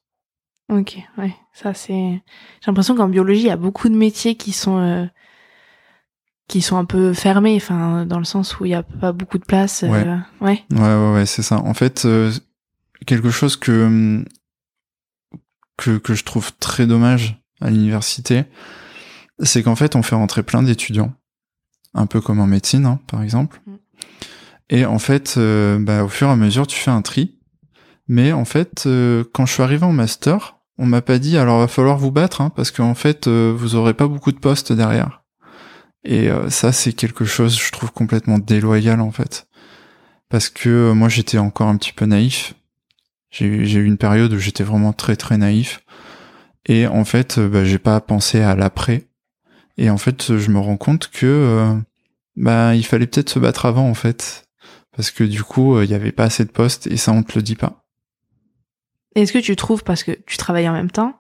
[0.69, 1.93] Ok, ouais, ça c'est.
[1.93, 5.05] J'ai l'impression qu'en biologie, il y a beaucoup de métiers qui sont euh,
[6.47, 9.37] qui sont un peu fermés, enfin dans le sens où il y a pas beaucoup
[9.37, 9.83] de place.
[9.83, 10.05] Euh, ouais.
[10.41, 10.63] ouais.
[10.71, 11.59] Ouais, ouais, c'est ça.
[11.59, 12.31] En fait, euh,
[13.05, 14.25] quelque chose que
[15.77, 18.45] que que je trouve très dommage à l'université,
[19.39, 21.13] c'est qu'en fait on fait rentrer plein d'étudiants,
[21.93, 23.61] un peu comme en médecine, hein, par exemple.
[23.67, 23.75] Mm.
[24.71, 27.37] Et en fait, bah, au fur et à mesure, tu fais un tri.
[28.07, 28.89] Mais en fait,
[29.31, 32.41] quand je suis arrivé en master, on m'a pas dit alors va falloir vous battre,
[32.41, 35.25] hein, parce qu'en fait, vous aurez pas beaucoup de postes derrière.
[36.05, 39.47] Et euh, ça, c'est quelque chose, je trouve, complètement déloyal en fait.
[40.29, 42.53] Parce que euh, moi, j'étais encore un petit peu naïf.
[43.31, 45.81] J'ai eu une période où j'étais vraiment très très naïf.
[46.67, 49.07] Et en fait, euh, bah, j'ai pas pensé à l'après.
[49.77, 51.75] Et en fait, je me rends compte que
[52.37, 54.47] bah il fallait peut-être se battre avant en fait,
[54.95, 57.33] parce que du coup, il y avait pas assez de postes et ça on te
[57.35, 57.84] le dit pas.
[59.15, 61.15] Est-ce que tu trouves parce que tu travailles en même temps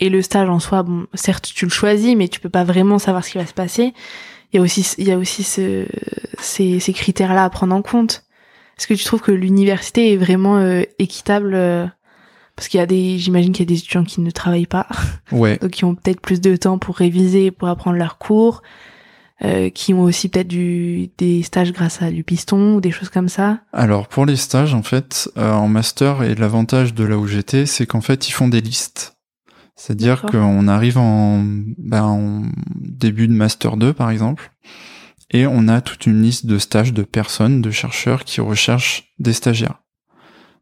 [0.00, 2.98] et le stage en soi, bon, certes, tu le choisis, mais tu peux pas vraiment
[2.98, 3.92] savoir ce qui va se passer.
[4.52, 5.86] Il y a aussi, il y a aussi ce,
[6.38, 8.24] ces, ces critères-là à prendre en compte.
[8.78, 11.86] Est-ce que tu trouves que l'université est vraiment euh, équitable euh,
[12.56, 14.88] Parce qu'il y a des, j'imagine qu'il y a des étudiants qui ne travaillent pas,
[15.32, 15.58] ouais.
[15.60, 18.62] donc qui ont peut-être plus de temps pour réviser, pour apprendre leurs cours,
[19.42, 23.08] euh, qui ont aussi peut-être du des stages grâce à du piston ou des choses
[23.08, 23.60] comme ça.
[23.72, 27.86] Alors pour les stages, en fait, en master et l'avantage de là où j'étais, c'est
[27.86, 29.16] qu'en fait ils font des listes.
[29.80, 32.42] C'est-à-dire qu'on arrive en, ben, en
[32.76, 34.52] début de Master 2, par exemple,
[35.30, 39.32] et on a toute une liste de stages de personnes, de chercheurs qui recherchent des
[39.32, 39.80] stagiaires.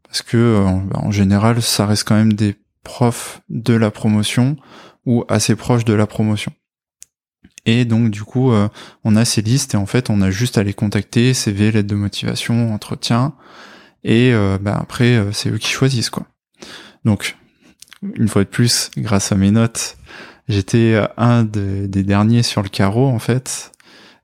[0.03, 4.55] Parce que, euh, ben, en général, ça reste quand même des profs de la promotion
[5.05, 6.53] ou assez proches de la promotion.
[7.65, 8.67] Et donc du coup, euh,
[9.03, 11.87] on a ces listes et en fait, on a juste à les contacter, CV, lettre
[11.87, 13.33] de motivation, entretien,
[14.03, 16.25] et euh, bah, après, euh, c'est eux qui choisissent quoi.
[17.05, 17.37] Donc,
[18.01, 19.97] une fois de plus, grâce à mes notes,
[20.47, 23.71] j'étais un des derniers sur le carreau en fait.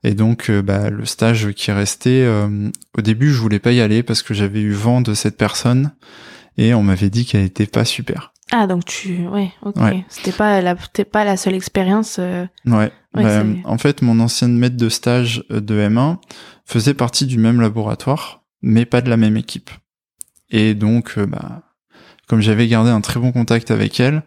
[0.02, 2.26] Et donc, bah, le stage qui restait,
[2.96, 5.92] au début, je voulais pas y aller parce que j'avais eu vent de cette personne
[6.58, 8.32] et on m'avait dit qu'elle était pas super.
[8.52, 9.78] Ah donc tu ouais ok
[10.08, 12.18] c'était pas la pas la seule expérience.
[12.20, 12.46] Euh...
[12.64, 12.92] Ouais.
[13.12, 16.18] Bah, en fait mon ancienne maître de stage euh, de M1
[16.66, 19.70] faisait partie du même laboratoire mais pas de la même équipe
[20.50, 21.62] et donc euh, bah
[22.28, 24.22] comme j'avais gardé un très bon contact avec elle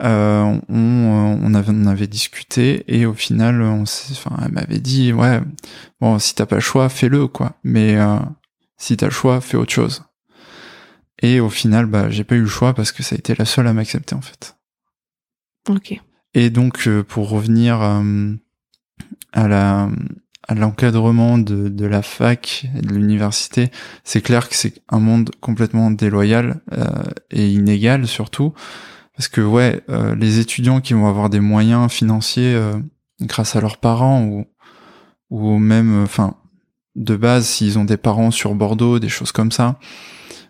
[0.00, 5.12] euh, on, on, avait, on avait discuté et au final on enfin elle m'avait dit
[5.12, 5.40] ouais
[6.00, 8.18] bon si t'as pas le choix fais-le quoi mais euh,
[8.76, 10.04] si t'as le choix fais autre chose
[11.20, 13.44] et au final, bah, j'ai pas eu le choix parce que ça a été la
[13.44, 14.56] seule à m'accepter en fait.
[15.68, 16.00] Ok.
[16.34, 18.34] Et donc, euh, pour revenir euh,
[19.32, 19.88] à la
[20.50, 23.70] à l'encadrement de, de la fac et de l'université,
[24.02, 26.86] c'est clair que c'est un monde complètement déloyal euh,
[27.30, 28.54] et inégal surtout,
[29.14, 29.82] parce que ouais,
[30.16, 32.58] les étudiants qui vont avoir des moyens financiers
[33.20, 34.46] grâce à leurs parents ou
[35.30, 36.34] ou même, enfin,
[36.96, 39.78] de base s'ils ont des parents sur Bordeaux, des choses comme ça,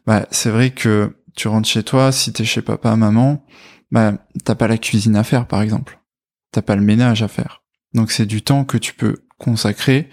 [0.08, 3.44] bah, c'est vrai que tu rentres chez toi, si t'es chez papa, maman,
[3.90, 6.00] bah, t'as pas la cuisine à faire, par exemple.
[6.50, 7.62] T'as pas le ménage à faire.
[7.92, 10.08] Donc c'est du temps que tu peux consacrer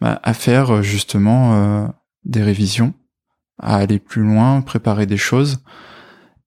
[0.00, 1.88] bah, à faire euh, justement euh,
[2.24, 2.94] des révisions,
[3.58, 5.64] à aller plus loin, préparer des choses.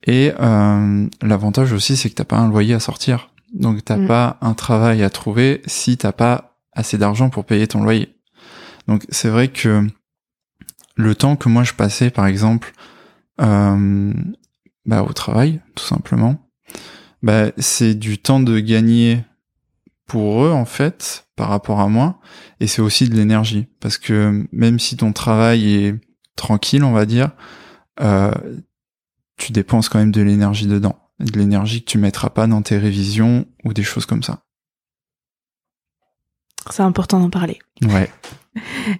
[0.07, 3.29] Et euh, l'avantage aussi, c'est que t'as pas un loyer à sortir.
[3.53, 4.07] Donc t'as mm.
[4.07, 8.15] pas un travail à trouver si t'as pas assez d'argent pour payer ton loyer.
[8.87, 9.85] Donc c'est vrai que
[10.95, 12.73] le temps que moi je passais, par exemple,
[13.41, 14.13] euh,
[14.85, 16.37] bah, au travail, tout simplement,
[17.21, 19.23] bah, c'est du temps de gagner
[20.07, 22.19] pour eux, en fait, par rapport à moi,
[22.59, 23.67] et c'est aussi de l'énergie.
[23.79, 25.95] Parce que même si ton travail est
[26.35, 27.31] tranquille, on va dire,
[28.01, 28.31] euh,
[29.37, 30.99] tu dépenses quand même de l'énergie dedans.
[31.19, 34.43] De l'énergie que tu mettras pas dans tes révisions ou des choses comme ça.
[36.71, 37.59] C'est important d'en parler.
[37.83, 38.09] Ouais.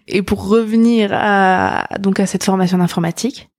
[0.07, 3.49] Et pour revenir à, donc à cette formation d'informatique,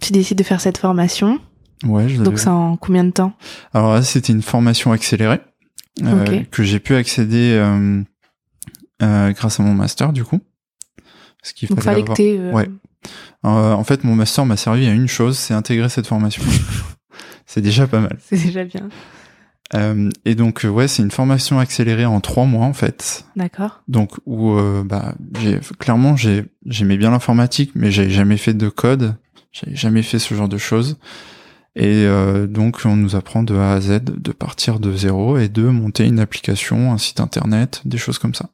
[0.00, 1.40] tu décides de faire cette formation.
[1.84, 3.32] Ouais, je Donc c'est en combien de temps?
[3.72, 5.40] Alors là, c'était une formation accélérée
[6.02, 8.02] euh, que j'ai pu accéder euh,
[9.02, 10.40] euh, grâce à mon master du coup.
[11.40, 12.54] Parce qu'il fallait, avoir...
[12.54, 12.68] Ouais.
[13.42, 16.42] en fait, mon master m'a servi à une chose, c'est intégrer cette formation.
[17.46, 18.18] c'est déjà pas mal.
[18.22, 18.88] C'est déjà bien.
[19.74, 23.24] Euh, et donc euh, ouais, c'est une formation accélérée en trois mois en fait.
[23.36, 23.82] D'accord.
[23.88, 28.68] Donc où euh, bah j'ai clairement j'ai j'aimais bien l'informatique, mais j'ai jamais fait de
[28.68, 29.16] code,
[29.52, 30.98] j'avais jamais fait ce genre de choses.
[31.76, 32.06] Et
[32.46, 36.06] donc on nous apprend de A à Z de partir de zéro et de monter
[36.06, 38.50] une application, un site internet, des choses comme ça.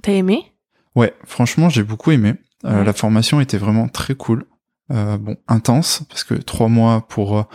[0.00, 0.52] T'as aimé?
[0.94, 2.34] Ouais, franchement j'ai beaucoup aimé.
[2.62, 4.44] La formation était vraiment très cool.
[4.88, 7.48] bon, intense parce que trois mois pour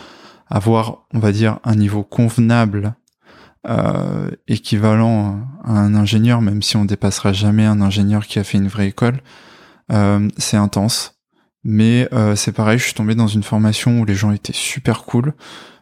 [0.50, 2.96] avoir, on va dire, un niveau convenable,
[3.68, 8.58] euh, équivalent à un ingénieur, même si on dépassera jamais un ingénieur qui a fait
[8.58, 9.22] une vraie école,
[9.92, 11.20] euh, c'est intense.
[11.66, 15.04] Mais euh, c'est pareil, je suis tombé dans une formation où les gens étaient super
[15.04, 15.34] cool.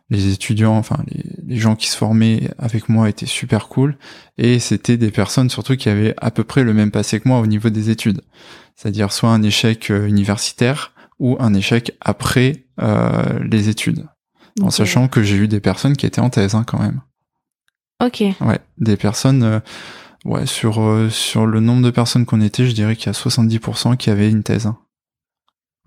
[0.09, 0.97] Les étudiants, enfin
[1.45, 3.97] les, gens qui se formaient avec moi étaient super cool.
[4.39, 7.39] Et c'était des personnes surtout qui avaient à peu près le même passé que moi
[7.39, 8.21] au niveau des études.
[8.75, 12.65] C'est-à-dire soit un échec universitaire ou un échec après
[13.41, 14.07] les études
[14.61, 17.01] en sachant que j'ai eu des personnes qui étaient en thèse hein, quand même.
[18.03, 18.23] Ok.
[18.41, 19.43] Ouais, des personnes.
[19.43, 19.59] Euh,
[20.25, 23.13] ouais, sur euh, sur le nombre de personnes qu'on était, je dirais qu'il y a
[23.13, 24.67] 70% qui avaient une thèse.
[24.67, 24.77] Hein.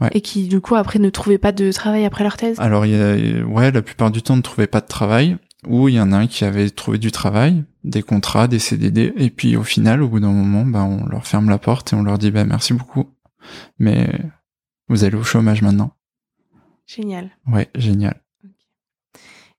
[0.01, 0.11] Ouais.
[0.13, 2.59] Et qui du coup après ne trouvaient pas de travail après leur thèse.
[2.59, 5.37] Alors il y a, ouais, la plupart du temps ne trouvaient pas de travail.
[5.67, 9.13] Ou il y en a un qui avait trouvé du travail, des contrats, des CDD,
[9.17, 11.97] et puis au final, au bout d'un moment, bah, on leur ferme la porte et
[11.97, 13.11] on leur dit bah merci beaucoup,
[13.79, 14.11] mais
[14.89, 15.93] vous allez au chômage maintenant.
[16.87, 17.29] Génial.
[17.47, 18.23] Ouais, génial.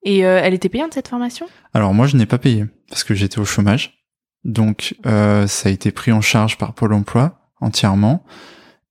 [0.03, 1.45] Et euh, elle était payante cette formation?
[1.73, 4.01] Alors moi je n'ai pas payé parce que j'étais au chômage.
[4.43, 8.23] Donc euh, ça a été pris en charge par Pôle Emploi entièrement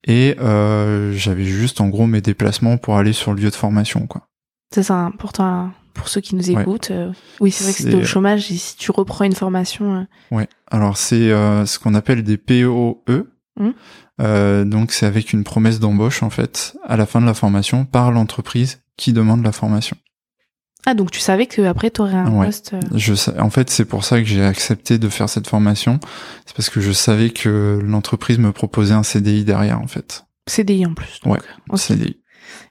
[0.04, 4.06] et euh, j'avais juste en gros mes déplacements pour aller sur le lieu de formation
[4.06, 4.28] quoi.
[4.72, 6.92] C'est ça important pour ceux qui nous écoutent.
[6.92, 10.06] Euh, oui c'est vrai que c'était au chômage et si tu reprends une formation.
[10.30, 10.48] Ouais.
[10.70, 13.02] Alors c'est ce qu'on appelle des POE.
[13.56, 14.64] Mmh.
[14.64, 18.12] donc c'est avec une promesse d'embauche en fait à la fin de la formation par
[18.12, 19.96] l'entreprise qui demande la formation.
[20.86, 22.72] Ah, donc tu savais que après tu aurais un poste.
[22.74, 26.00] Euh, je en fait, c'est pour ça que j'ai accepté de faire cette formation.
[26.46, 30.24] C'est parce que je savais que l'entreprise me proposait un CDI derrière, en fait.
[30.46, 31.20] CDI en plus.
[31.22, 31.38] Donc.
[31.70, 32.20] Ouais, CDI.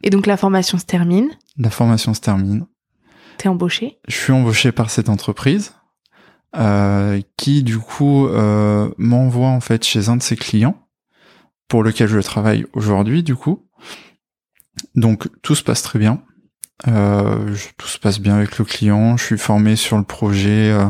[0.03, 1.29] Et donc la formation se termine.
[1.57, 2.65] La formation se termine.
[3.37, 5.73] T'es embauché Je suis embauché par cette entreprise.
[6.55, 10.87] euh, qui du coup euh, m'envoie en fait chez un de ses clients
[11.67, 13.67] pour lequel je travaille aujourd'hui du coup.
[14.95, 16.23] Donc tout se passe très bien.
[16.87, 19.17] Euh, tout se passe bien avec le client.
[19.17, 20.85] Je suis formé sur le projet euh,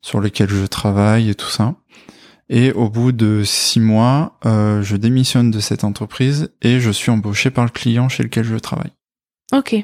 [0.00, 1.74] sur lequel je travaille et tout ça.
[2.48, 7.10] Et au bout de six mois, euh, je démissionne de cette entreprise et je suis
[7.10, 8.92] embauché par le client chez lequel je travaille.
[9.54, 9.76] Ok.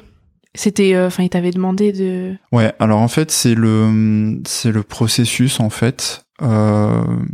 [0.55, 2.35] C'était, enfin, il t'avait demandé de.
[2.51, 2.73] Ouais.
[2.79, 6.25] Alors en fait, c'est le c'est le processus en fait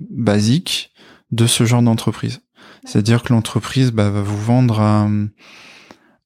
[0.10, 0.92] basique
[1.32, 2.42] de ce genre d'entreprise.
[2.84, 5.08] C'est-à-dire que l'entreprise bah, va vous vendre à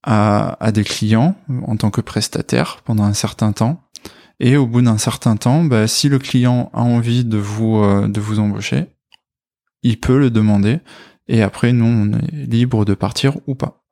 [0.06, 3.82] à, des clients en tant que prestataire pendant un certain temps.
[4.40, 8.08] Et au bout d'un certain temps, bah, si le client a envie de vous euh,
[8.08, 8.88] de vous embaucher,
[9.82, 10.80] il peut le demander.
[11.28, 13.84] Et après, nous, on est libre de partir ou pas.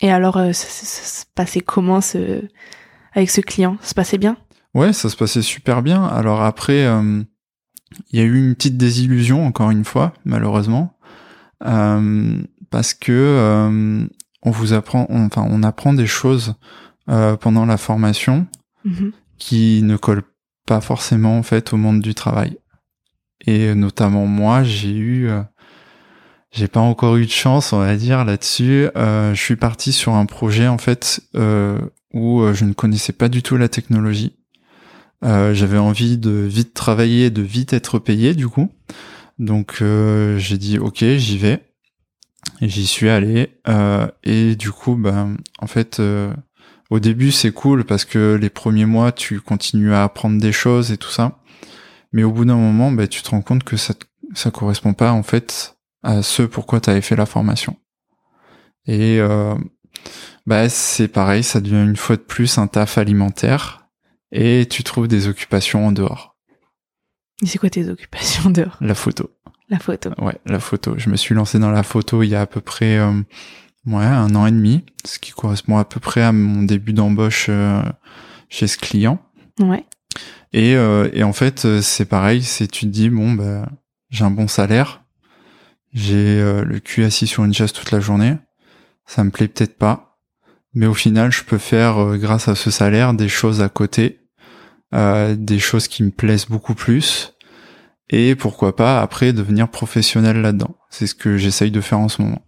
[0.00, 2.42] Et alors, euh, ça, se passait comment ce...
[3.14, 3.78] avec ce client?
[3.80, 4.36] Ça se passait bien?
[4.74, 6.04] Ouais, ça se passait super bien.
[6.04, 7.22] Alors après, euh,
[8.10, 10.98] il y a eu une petite désillusion, encore une fois, malheureusement,
[11.60, 14.08] parce que
[14.44, 16.54] on vous apprend, enfin, on apprend des choses
[17.08, 18.46] euh, pendant la formation
[18.84, 19.12] mhm.
[19.38, 20.24] qui ne collent
[20.66, 22.58] pas forcément en fait au monde du travail.
[23.46, 25.42] Et notamment moi, j'ai eu, euh,
[26.50, 28.88] j'ai pas encore eu de chance, on va dire là-dessus.
[28.96, 31.20] Euh, je suis parti sur un projet en fait
[32.12, 34.36] où je ne connaissais pas du tout la technologie.
[35.22, 38.70] J'avais envie de vite travailler, de vite être payé du coup.
[39.38, 41.73] Donc j'ai dit ok, j'y vais.
[42.60, 43.58] J'y suis allé.
[43.68, 46.32] Euh, et du coup, ben, en fait, euh,
[46.90, 50.92] au début, c'est cool parce que les premiers mois, tu continues à apprendre des choses
[50.92, 51.38] et tout ça.
[52.12, 53.94] Mais au bout d'un moment, ben, tu te rends compte que ça,
[54.34, 57.76] ça correspond pas, en fait, à ce pourquoi tu avais fait la formation.
[58.86, 59.54] Et euh,
[60.46, 63.88] bah, c'est pareil, ça devient une fois de plus un taf alimentaire
[64.30, 66.36] et tu trouves des occupations en dehors.
[67.44, 68.76] C'est quoi tes occupations en dehors?
[68.80, 69.30] La photo.
[69.70, 70.10] La photo.
[70.18, 70.94] Ouais, la photo.
[70.98, 73.12] Je me suis lancé dans la photo il y a à peu près euh,
[73.86, 77.46] ouais, un an et demi, ce qui correspond à peu près à mon début d'embauche
[77.48, 77.82] euh,
[78.48, 79.18] chez ce client.
[79.58, 79.84] Ouais.
[80.52, 83.68] Et, euh, et en fait, c'est pareil, c'est tu te dis bon bah
[84.10, 85.02] j'ai un bon salaire,
[85.92, 88.36] j'ai le cul assis sur une chaise toute la journée,
[89.06, 90.20] ça me plaît peut-être pas,
[90.72, 94.20] mais au final, je peux faire grâce à ce salaire des choses à côté,
[94.92, 97.33] des choses qui me plaisent beaucoup plus
[98.10, 100.76] et pourquoi pas après devenir professionnel là-dedans.
[100.90, 102.44] C'est ce que j'essaye de faire en ce moment.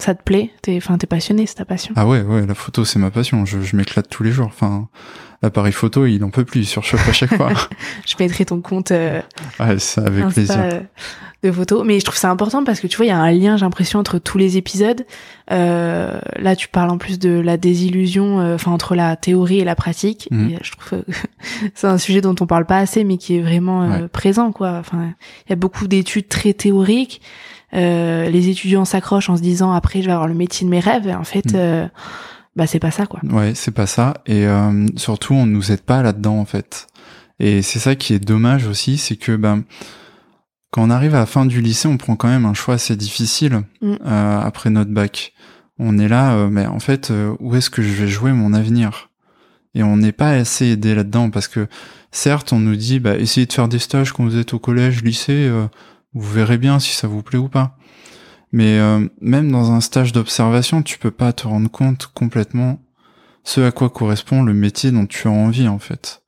[0.00, 1.92] Ça te plaît T'es, enfin, t'es passionné, c'est ta passion.
[1.96, 3.44] Ah ouais, ouais, la photo c'est ma passion.
[3.44, 4.46] Je, je m'éclate tous les jours.
[4.46, 4.88] Enfin,
[5.42, 7.52] l'appareil photo, il en peut plus, il surchauffe à chaque fois.
[8.06, 8.90] je mettrai ton compte.
[8.90, 9.20] Euh,
[9.60, 10.56] ouais, ça avec plaisir.
[10.58, 10.80] Euh,
[11.42, 11.84] de photos.
[11.84, 13.64] Mais je trouve ça important parce que tu vois, il y a un lien, j'ai
[13.64, 15.04] l'impression, entre tous les épisodes.
[15.50, 19.64] Euh, là, tu parles en plus de la désillusion, euh, enfin entre la théorie et
[19.64, 20.28] la pratique.
[20.30, 20.50] Mhm.
[20.50, 21.12] Et je trouve que
[21.74, 24.76] c'est un sujet dont on parle pas assez, mais qui est vraiment euh, présent, quoi.
[24.78, 25.14] Enfin,
[25.46, 27.20] il y a beaucoup d'études très théoriques.
[27.74, 30.80] Euh, les étudiants s'accrochent en se disant après, je vais avoir le métier de mes
[30.80, 31.06] rêves.
[31.06, 31.52] Et en fait.
[31.52, 31.90] Mhm.
[32.56, 33.20] bah c'est pas ça quoi.
[33.22, 34.44] Ouais, c'est pas ça et
[34.96, 36.88] surtout on nous aide pas là-dedans en fait.
[37.38, 39.62] Et c'est ça qui est dommage aussi, c'est que ben
[40.70, 42.96] quand on arrive à la fin du lycée, on prend quand même un choix assez
[42.96, 43.94] difficile mm.
[44.06, 45.32] euh, après notre bac.
[45.78, 48.52] On est là, euh, mais en fait, euh, où est-ce que je vais jouer mon
[48.52, 49.10] avenir?
[49.74, 51.66] Et on n'est pas assez aidé là-dedans parce que
[52.12, 55.02] certes, on nous dit, bah, essayez de faire des stages quand vous êtes au collège,
[55.02, 55.50] lycée,
[56.14, 57.76] vous verrez bien si ça vous plaît ou pas.
[58.52, 58.80] Mais
[59.20, 62.80] même dans un stage d'observation, tu peux pas te rendre compte complètement
[63.44, 66.22] ce à quoi correspond le métier dont tu as envie en fait.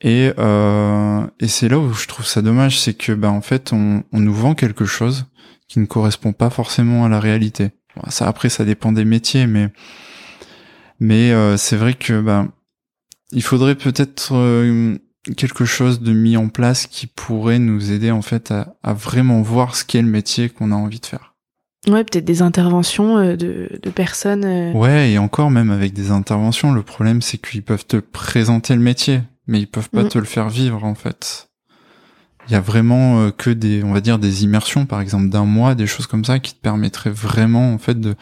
[0.00, 3.72] Et, euh, et c'est là où je trouve ça dommage, c'est que bah, en fait
[3.72, 5.26] on, on, nous vend quelque chose
[5.68, 7.70] qui ne correspond pas forcément à la réalité.
[8.08, 9.70] ça après ça dépend des métiers, mais
[11.00, 12.46] mais euh, c'est vrai que bah,
[13.32, 14.98] il faudrait peut-être euh,
[15.36, 19.42] quelque chose de mis en place qui pourrait nous aider en fait à, à vraiment
[19.42, 21.34] voir ce qu'est le métier qu'on a envie de faire.
[21.88, 24.44] Ouais, peut-être des interventions euh, de, de personnes.
[24.44, 24.72] Euh.
[24.72, 28.80] Ouais, et encore même avec des interventions, le problème c'est qu'ils peuvent te présenter le
[28.80, 30.08] métier mais ils peuvent pas mm.
[30.08, 31.48] te le faire vivre en fait.
[32.48, 35.44] Il y a vraiment euh, que des, on va dire des immersions, par exemple d'un
[35.44, 38.14] mois, des choses comme ça, qui te permettraient vraiment en fait de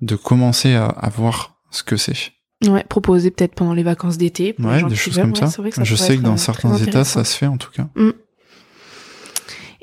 [0.00, 2.32] de commencer à, à voir ce que c'est.
[2.68, 4.54] Ouais, proposer peut-être pendant les vacances d'été.
[4.58, 5.48] Ouais, des choses comme ça.
[5.82, 7.88] Je sais que dans euh, certains états, ça se fait en tout cas.
[7.96, 8.10] Mm.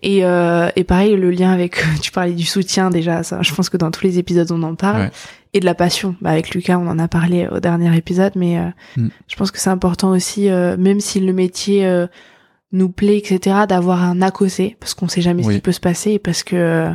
[0.01, 3.69] Et, euh, et pareil, le lien avec, tu parlais du soutien déjà, ça, je pense
[3.69, 5.11] que dans tous les épisodes on en parle,
[5.53, 6.15] et de la passion.
[6.21, 9.07] Bah, avec Lucas, on en a parlé au dernier épisode, mais euh, mm.
[9.27, 12.07] je pense que c'est important aussi, euh, même si le métier euh,
[12.71, 16.19] nous plaît, etc., d'avoir un à parce qu'on sait jamais ce qui peut se passer,
[16.19, 16.91] parce que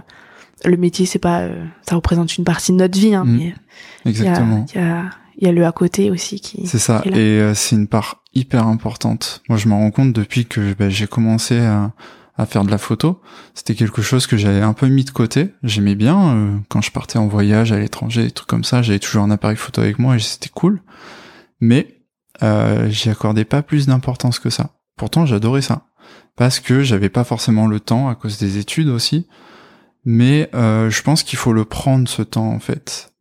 [0.64, 1.48] le métier, c'est pas,
[1.86, 3.52] ça représente une partie de notre vie, hein, mm.
[4.06, 4.66] Exactement.
[4.74, 6.66] Il y a, il y a le à côté aussi qui.
[6.66, 7.18] C'est ça, qui est là.
[7.18, 9.42] et euh, c'est une part hyper importante.
[9.48, 11.92] Moi, je m'en rends compte depuis que bah, j'ai commencé à,
[12.36, 13.20] à faire de la photo.
[13.54, 15.54] C'était quelque chose que j'avais un peu mis de côté.
[15.62, 18.82] J'aimais bien euh, quand je partais en voyage à l'étranger, des trucs comme ça.
[18.82, 20.82] J'avais toujours un appareil photo avec moi et c'était cool.
[21.60, 22.00] Mais
[22.42, 24.70] euh, j'y accordais pas plus d'importance que ça.
[24.96, 25.86] Pourtant, j'adorais ça
[26.36, 29.26] parce que j'avais pas forcément le temps à cause des études aussi.
[30.04, 33.13] Mais euh, je pense qu'il faut le prendre ce temps en fait.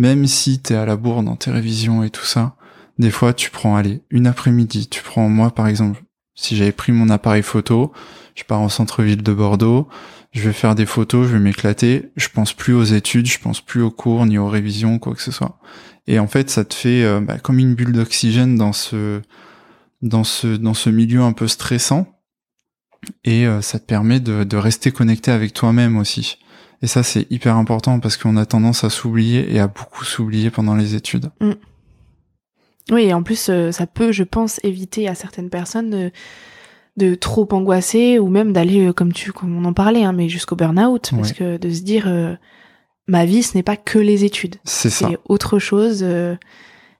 [0.00, 2.56] Même si t'es à la bourre dans tes révisions et tout ça,
[2.98, 4.88] des fois tu prends allez une après-midi.
[4.88, 6.02] Tu prends moi par exemple,
[6.34, 7.92] si j'avais pris mon appareil photo,
[8.34, 9.90] je pars en centre-ville de Bordeaux,
[10.32, 12.12] je vais faire des photos, je vais m'éclater.
[12.16, 15.20] Je pense plus aux études, je pense plus aux cours ni aux révisions quoi que
[15.20, 15.58] ce soit.
[16.06, 19.20] Et en fait, ça te fait euh, bah, comme une bulle d'oxygène dans ce
[20.00, 22.06] dans ce dans ce milieu un peu stressant
[23.24, 26.38] et euh, ça te permet de, de rester connecté avec toi-même aussi.
[26.82, 30.50] Et ça, c'est hyper important parce qu'on a tendance à s'oublier et à beaucoup s'oublier
[30.50, 31.30] pendant les études.
[32.90, 36.10] Oui, et en plus, euh, ça peut, je pense, éviter à certaines personnes de,
[36.96, 40.28] de trop angoisser ou même d'aller, euh, comme tu, comme on en parlait, hein, mais
[40.28, 41.34] jusqu'au burn-out, parce Ouais.
[41.36, 42.34] que de se dire, euh,
[43.06, 45.08] ma vie, ce n'est pas que les études, C'est ça.
[45.10, 46.00] c'est autre chose.
[46.02, 46.34] euh,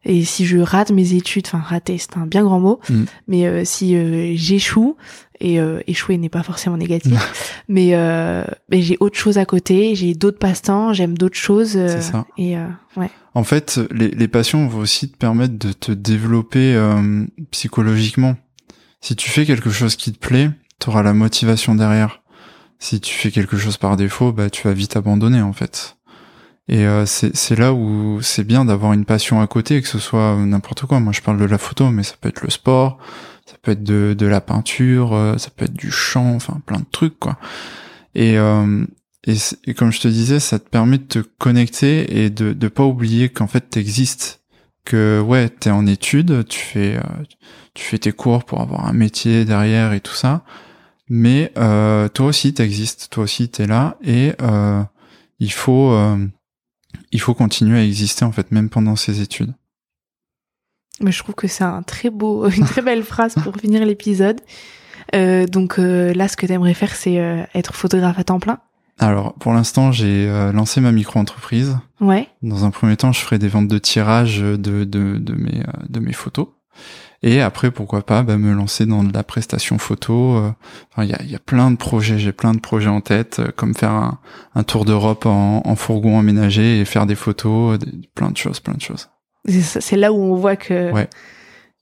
[0.05, 3.05] et si je rate mes études, enfin rater, c'est un bien grand mot, Mm.
[3.29, 4.97] mais euh, si euh, j'échoue,
[5.41, 7.13] et euh, échouer n'est pas forcément négatif,
[7.69, 7.93] mais,
[8.71, 12.27] mais j'ai autre chose à côté, j'ai d'autres passe-temps, j'aime d'autres choses, C'est ça.
[12.39, 12.57] et
[12.97, 16.75] ouais, En fait, les, les passions vont aussi te permettre de te développer
[17.51, 18.37] psychologiquement.
[19.01, 22.23] Si tu fais quelque chose qui te plaît, tu auras la motivation derrière.
[22.79, 25.97] Si tu fais quelque chose par défaut, bah tu vas vite abandonner en fait.
[26.73, 30.37] Et euh, c'est là où c'est bien d'avoir une passion à côté, que ce soit
[30.37, 31.01] n'importe quoi.
[31.01, 32.99] Moi, je parle de la photo, mais ça peut être le sport,
[33.45, 36.79] ça peut être de, de la peinture, euh, ça peut être du chant, enfin plein
[36.79, 37.39] de trucs quoi.
[38.15, 38.85] Et euh,
[39.27, 42.85] et, comme je te disais, ça te permet de te connecter et de de pas
[42.85, 44.39] oublier qu'en fait t'existes.
[44.85, 47.03] Que ouais, t'es en études, tu fais euh,
[47.75, 50.45] tu fais tes cours pour avoir un métier derrière et tout ça,
[51.09, 54.83] mais euh, toi aussi t'existes, toi aussi t'es là et euh,
[55.39, 55.95] il faut
[57.13, 59.55] il faut continuer à exister en fait même pendant ces études.
[61.01, 64.41] Mais je trouve que c'est un très beau, une très belle phrase pour finir l'épisode.
[65.15, 68.41] Euh, donc euh, là, ce que tu aimerais faire, c'est euh, être photographe à temps
[68.41, 68.59] plein?
[68.99, 71.79] Alors pour l'instant j'ai lancé ma micro-entreprise.
[72.03, 72.29] Ouais.
[72.43, 76.01] Dans un premier temps, je ferai des ventes de tirage de, de, de, mes, de
[76.01, 76.49] mes photos.
[77.23, 80.37] Et après, pourquoi pas bah, me lancer dans de la prestation photo.
[80.37, 80.53] euh.
[80.91, 83.41] Enfin, il y a, y a plein de projets, j'ai plein de projets en tête,
[83.41, 84.19] euh, comme faire un,
[84.55, 88.37] un tour d'Europe en, en fourgon aménagé et faire des photos, euh, des- plein de
[88.39, 89.11] choses, plein de choses.
[89.47, 91.09] C'est là où on voit que, Ouais.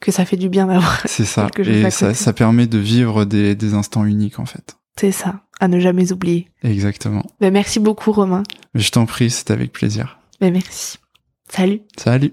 [0.00, 1.02] que ça fait du bien d'avoir.
[1.06, 1.48] C'est ça.
[1.64, 4.76] Et ça, ça permet de vivre des, des instants uniques, en fait.
[4.98, 6.48] C'est ça, à ne jamais oublier.
[6.64, 7.24] Exactement.
[7.40, 8.42] Ben, merci beaucoup, Romain.
[8.74, 10.18] Je t'en prie, c'est avec plaisir.
[10.40, 10.98] Ben, merci.
[11.48, 11.82] Salut.
[11.96, 12.32] Salut